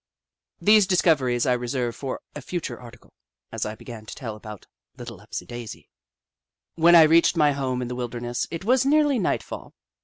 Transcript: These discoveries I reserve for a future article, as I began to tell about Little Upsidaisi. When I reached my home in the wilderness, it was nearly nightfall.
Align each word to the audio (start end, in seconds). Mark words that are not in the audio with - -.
These 0.59 0.87
discoveries 0.87 1.45
I 1.45 1.53
reserve 1.53 1.95
for 1.95 2.21
a 2.35 2.41
future 2.41 2.79
article, 2.81 3.13
as 3.51 3.67
I 3.67 3.75
began 3.75 4.07
to 4.07 4.15
tell 4.15 4.35
about 4.35 4.65
Little 4.97 5.19
Upsidaisi. 5.21 5.89
When 6.73 6.95
I 6.95 7.03
reached 7.03 7.37
my 7.37 7.51
home 7.51 7.83
in 7.83 7.87
the 7.87 7.93
wilderness, 7.93 8.47
it 8.49 8.65
was 8.65 8.83
nearly 8.83 9.19
nightfall. 9.19 9.75